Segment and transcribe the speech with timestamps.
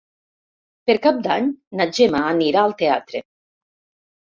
[0.89, 1.51] Per Cap d'Any
[1.81, 3.25] na Gemma anirà al teatre.